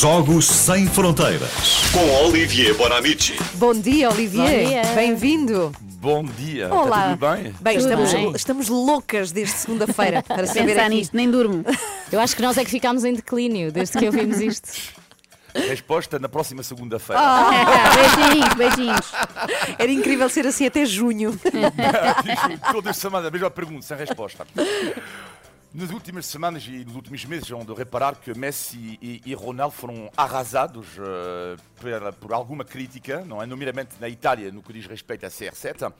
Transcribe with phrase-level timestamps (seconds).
[0.00, 3.36] Jogos Sem Fronteiras com Olivier Bonamici.
[3.56, 4.62] Bom dia, Olivier.
[4.64, 4.82] Bom dia.
[4.94, 5.72] Bem-vindo.
[5.82, 6.96] Bom dia, Olá.
[6.96, 7.54] está tudo bem?
[7.60, 8.32] Bem, Tudo estamos, bem.
[8.34, 10.94] estamos loucas desde segunda-feira para saber Pensar aqui.
[10.94, 11.62] nisto, nem durmo.
[12.10, 14.70] Eu acho que nós é que ficámos em declínio desde que ouvimos isto.
[15.54, 17.20] Resposta na próxima segunda-feira.
[17.94, 19.12] beijinhos, beijinhos.
[19.78, 21.38] Era incrível ser assim até junho.
[22.72, 24.46] Todas as semanas a mesma pergunta, sem resposta.
[25.72, 29.74] Nas últimas semanas e nos últimos meses, vão de reparar que Messi e, e Ronaldo
[29.74, 33.44] foram arrasados eh, por, por alguma crítica, não é?
[33.44, 35.92] nomeadamente na Itália, no que diz respeito à CR7.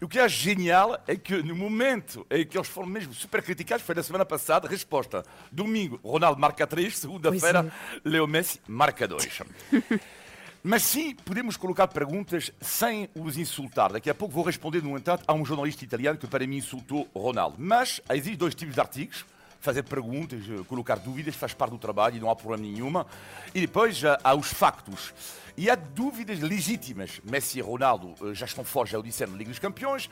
[0.00, 3.42] E o que é genial é que no momento em que eles foram mesmo super
[3.42, 5.22] criticados, foi na semana passada, resposta.
[5.52, 7.70] Domingo, Ronaldo marca 3, segunda-feira,
[8.02, 9.42] Leo Messi marca 2.
[10.62, 13.92] Mas sim, podemos colocar perguntas sem os insultar.
[13.92, 17.08] Daqui a pouco vou responder, no entanto, a um jornalista italiano que para mim insultou
[17.14, 17.56] Ronaldo.
[17.58, 19.24] Mas existem dois tipos de artigos.
[19.58, 23.06] Fazer perguntas, eh, colocar dúvidas, faz parte do trabalho e não há problema nenhuma.
[23.54, 25.14] E depois já há os factos.
[25.56, 27.20] E há dúvidas legítimas.
[27.24, 30.10] Messi e Ronaldo eh, já estão fora, já o disseram, na Liga dos Campeões.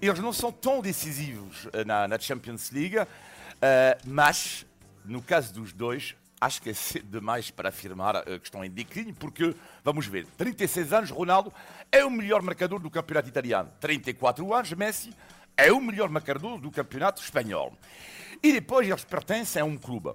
[0.00, 2.96] Eles não são tão decisivos eh, na, na Champions League.
[3.62, 4.66] eh, mas,
[5.04, 8.70] no caso dos dois, acho que é cedo demais para afirmar eh, que estão em
[8.70, 11.52] declínio, porque, vamos ver, 36 anos, Ronaldo
[11.92, 13.70] é o melhor marcador do campeonato italiano.
[13.78, 15.14] 34 anos, Messi
[15.56, 17.76] é o melhor marcador do campeonato espanhol.
[18.42, 20.12] E depois eles pertencem a um clube.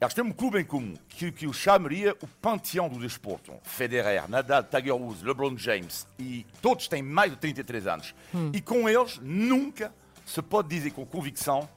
[0.00, 3.52] Eles têm um clube em comum, que, que o chamaria o panteão do desporto.
[3.62, 8.14] Federer, Nadal, Tiger Woods, LeBron James, e todos têm mais de 33 anos.
[8.52, 11.68] E com eles, nunca se pode dizer com convicção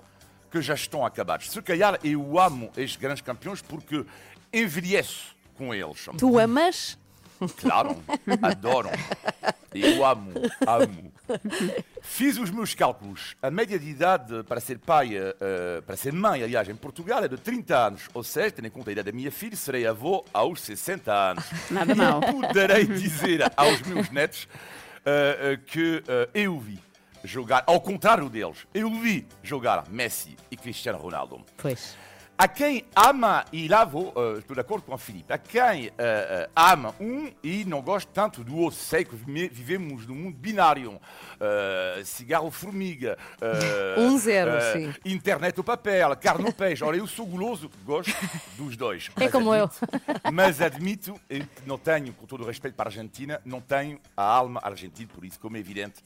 [0.50, 1.50] que já estão acabados.
[1.50, 4.06] Se calhar eu amo estes grandes campeões porque
[4.52, 6.08] envelheço com eles.
[6.18, 6.98] Tu amas?
[7.58, 7.96] Claro,
[8.42, 8.92] adoram.
[9.74, 10.32] Eu amo,
[10.68, 11.14] amo.
[12.02, 13.36] Fiz os meus cálculos.
[13.42, 17.28] A média de idade para ser pai, eh, para ser mãe, aliás, em Portugal é
[17.28, 18.10] de 30 anos.
[18.14, 21.46] Ou seja, tendo em conta a idade da minha filha, serei avô aos 60 anos.
[21.70, 22.20] Nada mal.
[22.20, 24.48] Poderei dizer aos meus netos
[25.06, 26.80] eh, eh, que eu vi
[27.24, 31.44] jogar, ao contrário deles, eu vi jogar Messi e Cristiano Ronaldo.
[31.58, 31.96] Pois.
[32.42, 35.88] Há quem ama, e lá vou, eh, estou de acordo com a Filipe, há quem
[35.88, 38.80] eh, eh, ama um e não gosta tanto do outro.
[38.80, 41.02] Sei que vivemos num mundo binário.
[42.06, 43.18] cigarro-formiga.
[43.98, 44.94] Um zero, sim.
[45.04, 46.84] Internet ou papel, carne ou peixe.
[46.84, 48.14] Ora, eu sou guloso, gosto
[48.56, 49.10] dos dois.
[49.20, 49.66] É como eu.
[49.66, 54.00] admito- Mas admito que não tenho, com todo o respeito para a Argentina, não tenho
[54.16, 56.02] a alma argentina, por isso, como é evidente,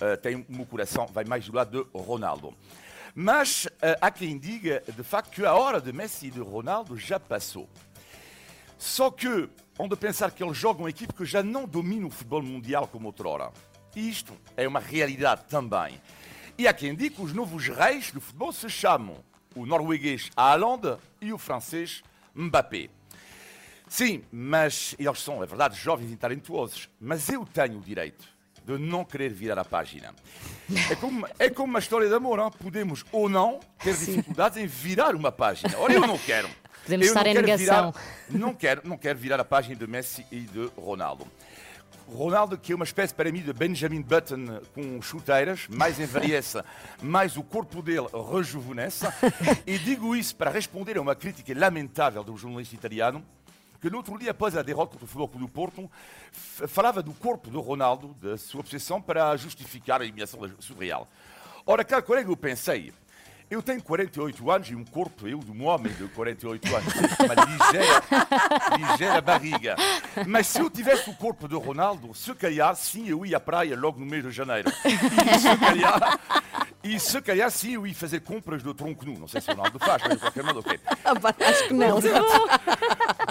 [0.00, 2.54] eh, o meu coração vai mais do lado de Ronaldo.
[3.14, 6.96] Mas eh, há quem diga, de facto, que a hora de Messi e de Ronaldo
[6.96, 7.68] já passou.
[8.78, 12.10] Só que, on de pensar que eles jogam uma equipe que já não domina o
[12.10, 13.52] futebol mundial como outrora.
[13.94, 16.00] Isto é uma realidade também.
[16.56, 19.16] E há quem diga que os novos reis do futebol se chamam
[19.54, 22.02] o norueguês Haaland e o francês
[22.34, 22.88] Mbappé.
[23.88, 26.88] Sim, mas eles são, é verdade, jovens e talentuosos.
[27.00, 28.39] Mas eu tenho o direito
[28.78, 30.14] de não querer virar a página.
[30.90, 32.50] É como, é como uma história de amor, não?
[32.50, 35.76] podemos ou não ter dificuldades em virar uma página.
[35.78, 36.48] Ora, eu não quero.
[36.84, 37.92] Podemos Eu estar em negação.
[37.92, 41.26] virar- não quero, não quero virar a página de Messi e de Ronaldo.
[42.12, 46.58] Ronaldo, que é uma espécie para mim de Benjamin Button com chuteiras, mais envelhece,
[47.00, 49.06] mais o corpo dele rejuvenesce.
[49.64, 53.24] E digo isso para responder a uma crítica lamentável do jornalista italiano,
[53.80, 55.90] que no outro dia, após a derrota contra o Futebol Clube do Porto,
[56.68, 61.08] falava do corpo de Ronaldo, da sua obsessão, para justificar a eliminação surreal.
[61.66, 62.92] Ora, caro colega, eu pensei,
[63.50, 67.34] eu tenho 48 anos e um corpo, eu, de um homem de 48 anos, uma
[67.44, 68.02] ligeira,
[68.78, 69.76] ligeira barriga.
[70.26, 73.76] Mas se eu tivesse o corpo de Ronaldo, se calhar, sim, eu ia à praia
[73.76, 74.70] logo no mês de janeiro.
[74.84, 76.20] E se calhar,
[76.82, 79.18] e se calhar sim, eu ia fazer compras do tronco nu.
[79.18, 80.80] Não sei se o Ronaldo faz, mas de qualquer modo, ok.
[81.04, 81.98] Ah, Acho que não.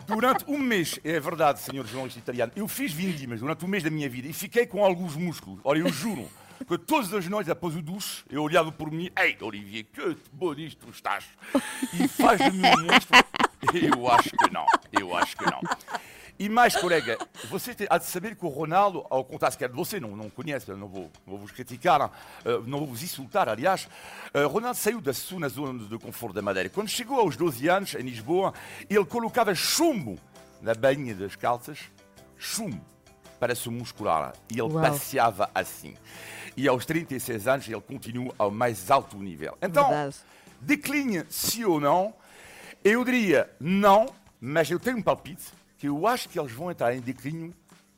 [0.10, 3.92] Durante um mês, é verdade, senhor jornalista italiano, eu fiz vindimas durante um mês da
[3.92, 5.60] minha vida e fiquei com alguns músculos.
[5.64, 6.28] Ora, eu juro
[6.68, 10.90] que todas as noites, após o duche, eu olhava por mim, ei, Olivier, que bonito
[10.90, 11.26] estás.
[11.94, 13.18] E faz de mim um monstro.
[13.72, 14.66] Eu acho que não,
[15.00, 15.62] eu acho que não.
[16.40, 17.18] E mais, colega,
[17.50, 20.72] você há de saber que o Ronaldo, ao contrário sequer de você, não, não conhece,
[20.72, 22.12] não vou, não vou vos criticar, não,
[22.46, 23.90] eh, não vou vos insultar, aliás,
[24.34, 26.70] eh, Ronaldo saiu da sua zona de conforto da Madeira.
[26.70, 28.54] Quando chegou aos 12 anos, em Lisboa,
[28.90, 30.18] ele colocava chumbo
[30.62, 31.80] na bainha das calças,
[32.38, 32.80] chumbo,
[33.38, 34.32] para se muscular.
[34.50, 34.82] E ele Uau.
[34.82, 35.94] passeava assim.
[36.56, 39.58] E aos 36 anos, ele continua ao mais alto nível.
[39.62, 39.92] Então,
[40.62, 42.14] decline sim ou não,
[42.82, 44.06] eu diria não,
[44.40, 47.54] mas eu tenho um palpite que eu acho que eles vão entrar em declínio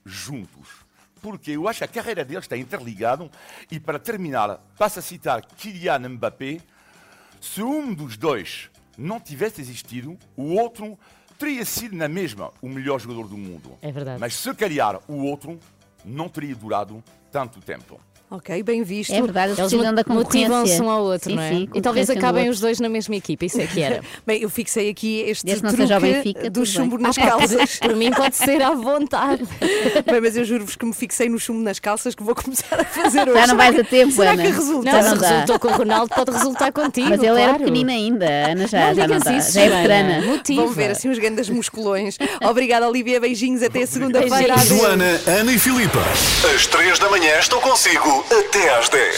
[0.06, 0.86] juntos.
[1.20, 3.30] Porque eu acho que a carreira deles está interligada
[3.70, 6.62] e para terminar, passo a citar Kylian Mbappé,
[7.42, 10.98] se um dos dois não tivesse existido, o outro
[11.40, 13.78] teria sido na mesma o melhor jogador do mundo.
[13.82, 14.20] É verdade.
[14.20, 15.60] Mas se calhar o outro
[16.06, 18.00] não teria durado tanto tempo.
[18.34, 19.12] Ok, bem visto.
[19.12, 20.48] É verdade, eles precisam da concorrência.
[20.48, 21.50] motivam-se um ao outro, Sim, não é?
[21.50, 24.02] sim, e talvez acabem os dois na mesma equipa, isso é que era.
[24.26, 27.08] Bem, eu fixei aqui este Desde que não truque seja o Benfica, do chumbo bem.
[27.08, 27.76] nas calças.
[27.80, 29.44] Por mim pode ser à vontade.
[30.10, 32.86] Bem, mas eu juro-vos que me fixei no chumbo nas calças que vou começar a
[32.86, 33.38] fazer hoje.
[33.38, 34.44] Já não vais a tempo, será Ana.
[34.44, 34.92] que resulta?
[34.94, 37.10] Não, se não resultou com o Ronaldo, pode resultar contigo.
[37.10, 37.58] Mas ele era claro.
[37.58, 39.38] pequenino ainda, a Ana já, Não já não digas dá.
[39.38, 40.26] isso, já é veterana.
[40.26, 40.62] Motiva.
[40.64, 42.18] Vão ver assim uns grandes musculões.
[42.50, 43.20] Obrigada, Olivia.
[43.20, 43.62] Beijinhos.
[43.62, 44.56] Até segunda-feira.
[44.60, 46.00] Joana, Ana e Filipa.
[46.56, 49.16] Às três da manhã estou consigo até às 10.